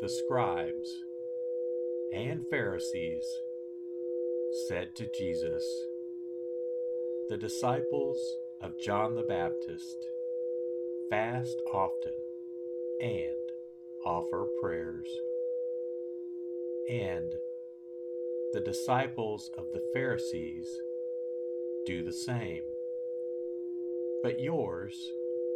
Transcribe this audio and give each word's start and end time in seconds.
The 0.00 0.08
scribes 0.08 1.04
and 2.14 2.46
Pharisees 2.48 3.26
said 4.66 4.96
to 4.96 5.06
Jesus, 5.18 5.62
The 7.28 7.36
disciples 7.36 8.18
of 8.62 8.80
John 8.80 9.14
the 9.14 9.22
Baptist 9.22 9.96
fast 11.10 11.60
often 11.74 12.14
and 13.02 13.36
offer 14.06 14.46
prayers, 14.62 15.06
and 16.88 17.30
the 18.52 18.62
disciples 18.64 19.50
of 19.58 19.66
the 19.74 19.82
Pharisees 19.92 20.66
do 21.84 22.02
the 22.02 22.12
same. 22.12 22.62
But 24.22 24.40
yours 24.40 24.96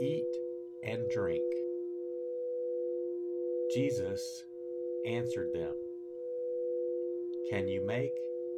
eat 0.00 0.34
and 0.82 1.02
drink. 1.10 1.44
Jesus 3.72 4.42
answered 5.06 5.52
them, 5.54 5.74
Can 7.50 7.68
you 7.68 7.86
make 7.86 8.10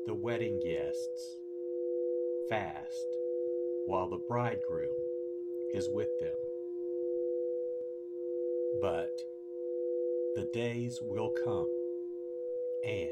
the 0.06 0.14
wedding 0.14 0.58
guests 0.64 1.38
fast 2.48 3.06
while 3.84 4.08
the 4.08 4.20
bridegroom 4.26 4.96
is 5.74 5.86
with 5.92 6.08
them? 6.18 6.32
But 8.80 9.10
the 10.34 10.48
days 10.54 10.98
will 11.02 11.34
come, 11.44 11.68
and 12.86 13.10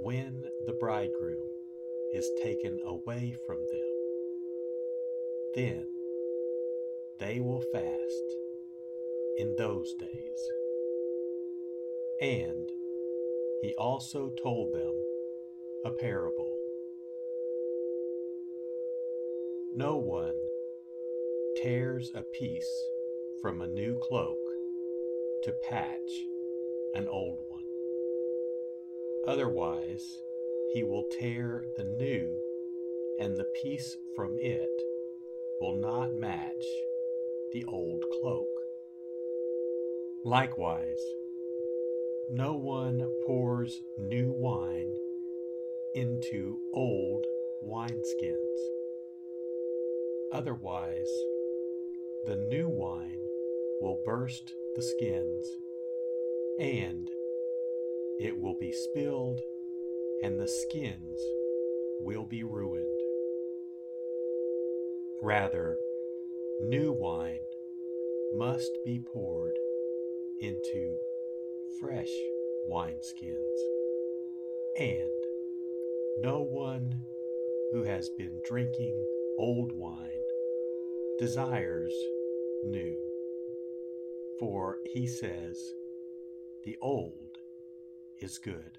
when 0.00 0.42
the 0.66 0.72
bridegroom 0.72 1.46
is 2.12 2.28
taken 2.42 2.80
away 2.84 3.36
from 3.46 3.58
them, 3.70 3.92
then 5.54 5.86
they 7.20 7.38
will 7.38 7.62
fast 7.72 8.37
in 9.38 9.54
those 9.56 9.94
days. 9.94 10.50
And 12.20 12.68
he 13.62 13.74
also 13.78 14.32
told 14.42 14.72
them 14.72 14.92
a 15.84 15.90
parable. 15.90 16.56
No 19.74 19.96
one 19.96 20.34
tears 21.62 22.10
a 22.14 22.22
piece 22.22 22.88
from 23.40 23.60
a 23.60 23.68
new 23.68 23.98
cloak 24.02 24.38
to 25.44 25.52
patch 25.70 26.10
an 26.94 27.06
old 27.08 27.38
one. 27.48 27.62
Otherwise, 29.28 30.04
he 30.72 30.82
will 30.82 31.04
tear 31.20 31.64
the 31.76 31.84
new, 31.84 32.36
and 33.20 33.36
the 33.36 33.46
piece 33.62 33.96
from 34.16 34.36
it 34.40 34.82
will 35.60 35.80
not 35.80 36.12
match 36.14 36.64
the 37.52 37.64
old 37.66 38.02
cloak. 38.20 38.57
Likewise, 40.28 41.00
no 42.28 42.52
one 42.52 43.00
pours 43.26 43.80
new 43.98 44.30
wine 44.30 44.92
into 45.94 46.58
old 46.74 47.24
wineskins. 47.66 48.58
Otherwise, 50.30 51.08
the 52.26 52.36
new 52.50 52.68
wine 52.68 53.22
will 53.80 54.02
burst 54.04 54.52
the 54.76 54.82
skins, 54.82 55.48
and 56.60 57.08
it 58.20 58.38
will 58.38 58.58
be 58.60 58.70
spilled, 58.70 59.40
and 60.22 60.38
the 60.38 60.46
skins 60.46 61.22
will 62.00 62.26
be 62.26 62.42
ruined. 62.42 63.00
Rather, 65.22 65.78
new 66.60 66.92
wine 66.92 67.40
must 68.34 68.76
be 68.84 69.00
poured 69.10 69.54
into 70.40 70.96
fresh 71.80 72.10
wineskins, 72.70 73.58
and 74.78 75.24
no 76.20 76.40
one 76.40 76.92
who 77.72 77.84
has 77.84 78.08
been 78.16 78.40
drinking 78.46 79.04
old 79.38 79.72
wine 79.74 80.08
desires 81.18 81.94
new. 82.64 82.96
For 84.38 84.78
he 84.92 85.06
says, 85.06 85.58
the 86.64 86.76
old 86.80 87.38
is 88.20 88.38
good. 88.38 88.78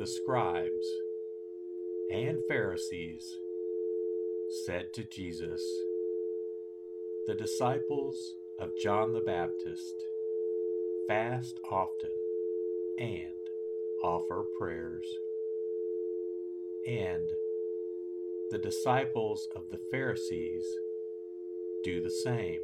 The 0.00 0.06
scribes 0.06 0.88
and 2.10 2.38
Pharisees 2.48 3.38
said 4.64 4.94
to 4.94 5.04
Jesus, 5.04 5.62
The 7.26 7.34
disciples 7.34 8.36
of 8.58 8.70
John 8.82 9.12
the 9.12 9.20
Baptist 9.20 9.94
fast 11.06 11.60
often 11.70 12.08
and 12.98 13.34
offer 14.02 14.46
prayers, 14.58 15.04
and 16.86 17.28
the 18.50 18.58
disciples 18.58 19.48
of 19.54 19.64
the 19.70 19.80
Pharisees 19.90 20.64
do 21.84 22.00
the 22.00 22.10
same. 22.24 22.60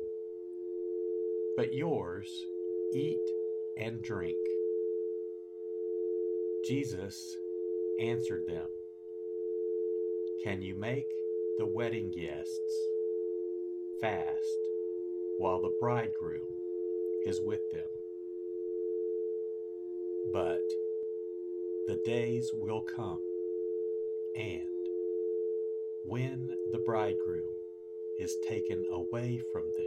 But 1.58 1.74
yours 1.74 2.46
eat 2.94 3.20
and 3.76 4.00
drink. 4.00 4.38
Jesus 6.66 7.36
answered 8.00 8.42
them, 8.48 8.66
Can 10.42 10.62
you 10.62 10.74
make 10.74 11.06
the 11.58 11.66
wedding 11.66 12.10
guests 12.10 12.74
fast 14.00 14.58
while 15.38 15.60
the 15.60 15.74
bridegroom 15.80 16.48
is 17.24 17.40
with 17.40 17.60
them? 17.70 17.86
But 20.32 20.62
the 21.86 22.00
days 22.04 22.50
will 22.52 22.80
come, 22.80 23.20
and 24.34 24.62
when 26.04 26.48
the 26.72 26.82
bridegroom 26.84 27.54
is 28.18 28.34
taken 28.48 28.84
away 28.90 29.40
from 29.52 29.62
them, 29.76 29.86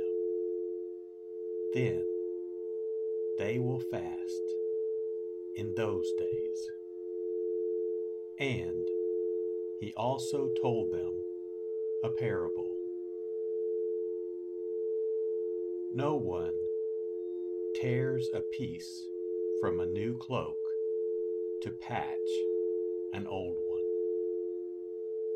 then 1.74 2.06
they 3.38 3.60
will 3.60 3.82
fast 3.92 4.59
in 5.60 5.74
those 5.76 6.10
days. 6.18 6.72
And 8.40 8.88
he 9.82 9.94
also 9.98 10.50
told 10.62 10.94
them 10.94 11.12
a 12.02 12.10
parable. 12.10 12.78
No 15.94 16.16
one 16.16 16.54
tears 17.76 18.30
a 18.34 18.40
piece 18.40 19.10
from 19.60 19.82
a 19.82 19.86
new 19.86 20.18
cloak 20.18 20.56
to 21.64 21.72
patch 21.72 22.30
an 23.12 23.28
old 23.28 23.58
one. 23.68 23.84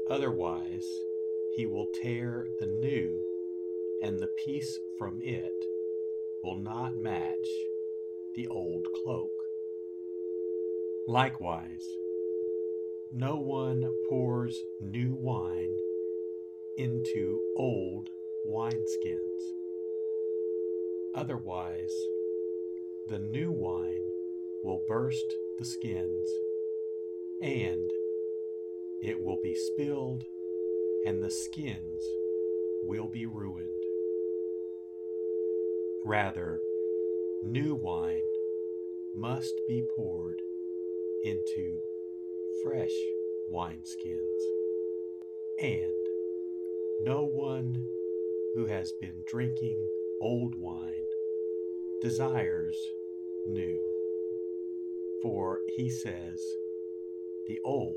Otherwise, 0.09 0.87
he 1.57 1.65
will 1.65 1.87
tear 2.01 2.47
the 2.61 2.67
new, 2.67 3.21
and 4.01 4.17
the 4.17 4.31
piece 4.45 4.79
from 4.97 5.19
it 5.21 5.65
will 6.45 6.59
not 6.59 6.95
match 6.95 7.49
the 8.35 8.47
old 8.47 8.87
cloak. 9.03 9.42
Likewise, 11.07 11.85
no 13.11 13.35
one 13.35 13.83
pours 14.07 14.57
new 14.79 15.13
wine 15.19 15.75
into 16.77 17.41
old 17.57 18.09
wineskins. 18.47 19.41
Otherwise, 21.13 21.91
the 23.09 23.19
new 23.19 23.51
wine 23.51 24.05
will 24.63 24.81
burst 24.87 25.25
the 25.59 25.65
skins, 25.65 26.29
and 27.41 27.91
it 29.01 29.21
will 29.21 29.41
be 29.43 29.55
spilled, 29.55 30.23
and 31.05 31.21
the 31.21 31.31
skins 31.31 32.01
will 32.83 33.09
be 33.09 33.25
ruined. 33.25 33.67
Rather, 36.05 36.61
new 37.43 37.75
wine 37.75 38.21
must 39.13 39.53
be 39.67 39.83
poured 39.97 40.41
into 41.23 41.79
fresh 42.63 42.91
wineskins. 43.51 44.41
And 45.61 45.93
no 47.01 47.23
one 47.23 47.83
who 48.55 48.65
has 48.65 48.91
been 48.99 49.23
drinking 49.27 49.87
old 50.21 50.55
wine 50.55 51.07
desires 52.01 52.75
new. 53.47 53.79
For 55.21 55.59
he 55.77 55.89
says, 55.89 56.41
the 57.47 57.59
old 57.63 57.95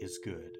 is 0.00 0.18
good. 0.18 0.59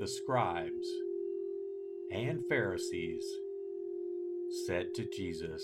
The 0.00 0.08
scribes 0.08 0.88
and 2.10 2.42
Pharisees 2.48 3.22
said 4.64 4.94
to 4.94 5.04
Jesus, 5.04 5.62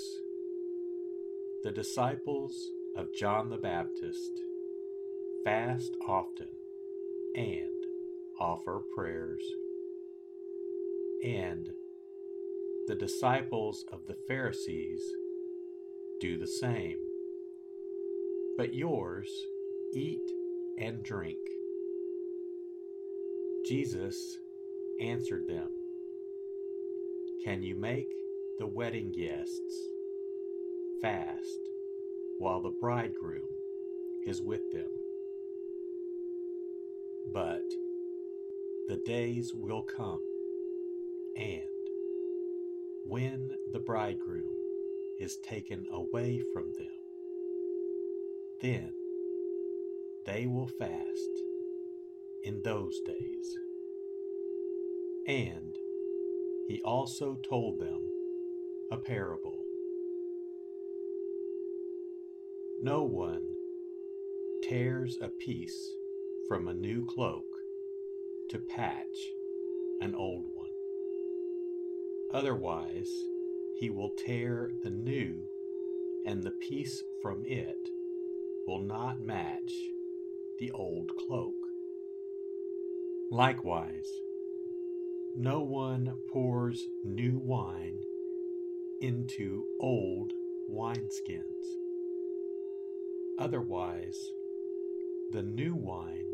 The 1.65 1.73
disciples 1.73 2.55
of 2.99 3.15
John 3.15 3.49
the 3.49 3.57
Baptist 3.57 4.31
fast 5.43 5.97
often 6.07 6.49
and 7.35 7.87
offer 8.39 8.83
prayers, 8.95 9.43
and 11.25 11.71
the 12.89 12.95
disciples 12.95 13.87
of 13.91 14.07
the 14.07 14.19
Pharisees 14.29 15.01
do 16.21 16.37
the 16.37 16.47
same. 16.47 16.99
But 18.59 18.75
yours 18.75 19.31
eat 19.95 20.31
and 20.79 21.03
drink. 21.03 21.39
Jesus 23.67 24.39
answered 25.01 25.47
them, 25.49 25.69
Can 27.45 27.63
you 27.63 27.75
make 27.75 28.09
the 28.59 28.67
wedding 28.67 29.13
guests 29.13 29.91
fast 31.03 31.61
while 32.39 32.61
the 32.61 32.75
bridegroom 32.81 33.49
is 34.27 34.43
with 34.43 34.73
them. 34.73 34.89
But 37.33 37.63
the 38.89 38.97
days 39.05 39.53
will 39.55 39.83
come, 39.83 40.21
and 41.37 41.63
when 43.05 43.51
the 43.73 43.79
bridegroom 43.79 44.53
is 45.21 45.39
taken 45.39 45.87
away 45.93 46.43
from 46.53 46.73
them, 46.73 46.87
then 48.61 48.93
they 50.25 50.47
will 50.47 50.67
fast 50.67 51.46
in 52.47 52.63
those 52.63 53.01
days. 53.01 53.59
And 55.27 55.77
he 56.69 56.81
also 56.85 57.39
told 57.43 57.81
them 57.81 58.01
a 58.93 58.97
parable. 58.97 59.59
No 62.81 63.03
one 63.03 63.43
tears 64.63 65.19
a 65.21 65.29
piece 65.29 65.93
from 66.49 66.69
a 66.69 66.75
new 66.75 67.05
cloak 67.05 67.47
to 68.51 68.61
patch 68.61 69.17
an 70.01 70.15
old 70.15 70.45
one. 70.55 70.71
Otherwise, 72.33 73.11
he 73.81 73.91
will 73.91 74.13
tear 74.25 74.71
the 74.85 74.91
new, 74.91 75.43
and 76.25 76.45
the 76.45 76.53
piece 76.53 77.03
from 77.23 77.43
it 77.45 77.89
will 78.69 78.83
not 78.83 79.21
match 79.21 79.73
the 80.61 80.71
old 80.71 81.11
cloak. 81.17 81.66
Likewise, 83.31 84.09
no 85.35 85.61
one 85.61 86.15
pours 86.29 86.87
new 87.03 87.41
wine 87.43 87.99
into 89.01 89.65
old 89.81 90.33
wineskins. 90.71 91.43
Otherwise, 93.37 94.31
the 95.33 95.43
new 95.43 95.75
wine 95.75 96.29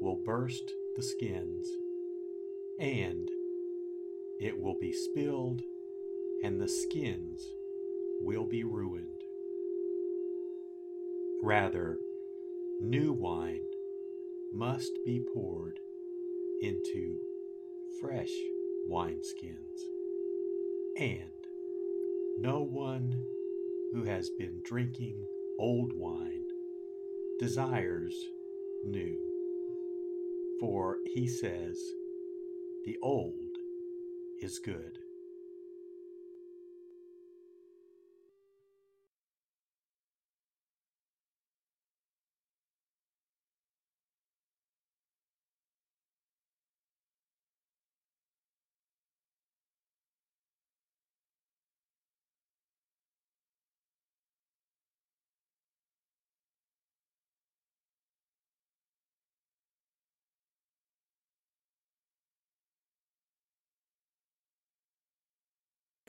will 0.00 0.16
burst 0.16 0.72
the 0.96 1.02
skins, 1.02 1.68
and 2.78 3.28
it 4.40 4.58
will 4.58 4.78
be 4.80 4.94
spilled, 4.94 5.60
and 6.42 6.58
the 6.58 6.68
skins 6.68 7.52
will 8.22 8.46
be 8.46 8.64
ruined. 8.64 9.24
Rather, 11.42 11.98
new 12.80 13.12
wine 13.12 13.60
must 14.54 14.92
be 15.04 15.20
poured 15.34 15.78
into 16.60 17.18
fresh 18.00 18.32
wineskins, 18.88 19.80
and 20.98 21.30
no 22.38 22.60
one 22.60 23.14
who 23.92 24.04
has 24.04 24.30
been 24.38 24.60
drinking 24.64 25.24
old 25.58 25.92
wine 25.94 26.44
desires 27.38 28.14
new. 28.84 29.16
For 30.60 30.98
he 31.06 31.26
says, 31.26 31.78
the 32.84 32.96
old 33.02 33.34
is 34.40 34.58
good. 34.58 34.98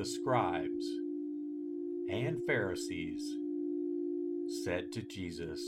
The 0.00 0.06
scribes 0.06 0.86
and 2.08 2.42
Pharisees 2.46 3.36
said 4.64 4.90
to 4.92 5.02
Jesus, 5.02 5.60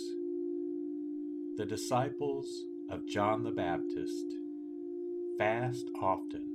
The 1.58 1.66
disciples 1.66 2.64
of 2.88 3.06
John 3.06 3.42
the 3.42 3.50
Baptist 3.50 4.24
fast 5.36 5.90
often 6.00 6.46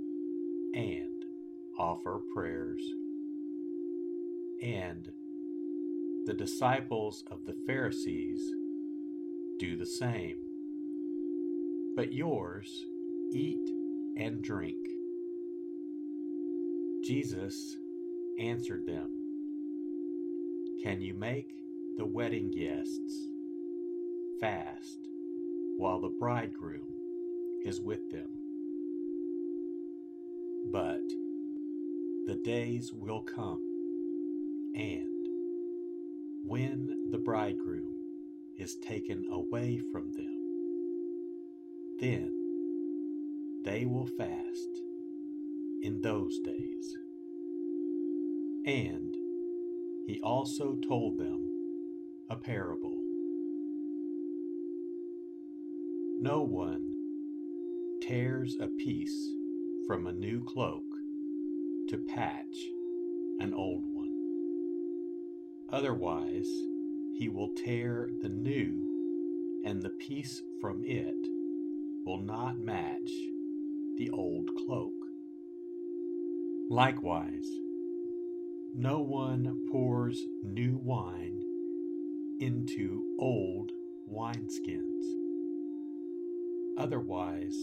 and 0.74 1.24
offer 1.78 2.20
prayers, 2.34 2.82
and 4.64 5.12
the 6.26 6.34
disciples 6.34 7.24
of 7.30 7.46
the 7.46 7.56
Pharisees 7.68 8.42
do 9.60 9.78
the 9.78 9.86
same. 9.86 10.38
But 11.96 12.12
yours 12.12 12.88
eat 13.32 13.70
and 14.18 14.42
drink. 14.42 14.97
Jesus 17.08 17.78
answered 18.38 18.86
them, 18.86 19.08
Can 20.84 21.00
you 21.00 21.14
make 21.14 21.48
the 21.96 22.06
wedding 22.06 22.52
guests 22.52 23.30
fast 24.42 25.08
while 25.78 26.02
the 26.02 26.14
bridegroom 26.20 26.90
is 27.64 27.80
with 27.80 28.12
them? 28.12 28.28
But 30.70 31.00
the 32.26 32.42
days 32.44 32.92
will 32.94 33.22
come, 33.22 33.62
and 34.76 35.28
when 36.44 37.10
the 37.12 37.20
bridegroom 37.20 37.96
is 38.58 38.76
taken 38.86 39.24
away 39.32 39.80
from 39.94 40.12
them, 40.12 40.36
then 42.02 42.34
they 43.64 43.86
will 43.86 44.08
fast 44.18 44.82
in 45.82 46.02
those 46.02 46.40
days. 46.40 46.98
And 48.66 49.16
he 50.08 50.20
also 50.24 50.76
told 50.88 51.18
them 51.18 51.48
a 52.30 52.36
parable. 52.36 52.98
No 56.20 56.42
one 56.42 56.94
tears 58.02 58.58
a 58.60 58.68
piece 58.68 59.34
from 59.88 60.08
a 60.08 60.12
new 60.12 60.44
cloak 60.44 60.84
to 61.90 61.98
patch 61.98 62.58
an 63.40 63.54
old 63.54 63.84
one. 63.86 64.12
Otherwise, 65.70 66.50
he 67.18 67.30
will 67.30 67.54
tear 67.56 68.10
the 68.22 68.30
new, 68.30 69.62
and 69.66 69.82
the 69.82 69.90
piece 69.90 70.42
from 70.60 70.82
it 70.84 71.28
will 72.06 72.22
not 72.22 72.60
match 72.60 73.12
the 73.98 74.10
old 74.12 74.50
cloak. 74.66 74.97
Likewise, 76.70 77.48
no 78.76 79.00
one 79.00 79.68
pours 79.72 80.22
new 80.44 80.78
wine 80.84 81.42
into 82.42 83.16
old 83.20 83.72
wineskins. 84.12 85.06
Otherwise, 86.78 87.56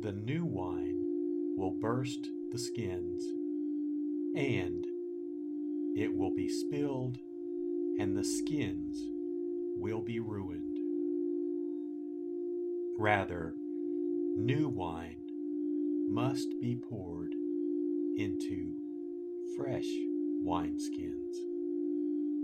the 0.00 0.12
new 0.12 0.44
wine 0.44 1.02
will 1.56 1.72
burst 1.72 2.28
the 2.52 2.58
skins, 2.58 3.24
and 4.36 4.84
it 5.96 6.14
will 6.14 6.32
be 6.36 6.48
spilled, 6.48 7.18
and 7.98 8.16
the 8.16 8.22
skins 8.22 9.08
will 9.76 10.02
be 10.02 10.20
ruined. 10.20 10.78
Rather, 12.96 13.56
new 14.36 14.68
wine 14.68 15.16
must 16.08 16.48
be 16.60 16.76
poured 16.76 17.34
into 18.18 18.72
fresh 19.56 19.86
wineskins, 20.44 21.36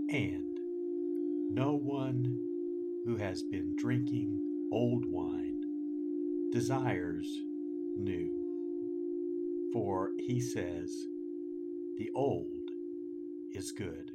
and 0.09 0.57
no 1.51 1.73
one 1.73 2.39
who 3.05 3.17
has 3.17 3.43
been 3.43 3.75
drinking 3.75 4.39
old 4.71 5.03
wine 5.05 5.61
desires 6.51 7.27
new. 7.97 8.31
For 9.73 10.11
he 10.17 10.39
says, 10.39 10.91
the 11.97 12.09
old 12.15 12.47
is 13.53 13.73
good. 13.73 14.14